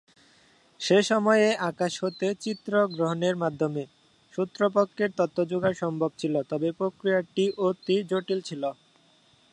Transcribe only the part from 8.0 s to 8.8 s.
জটিল ছিলো।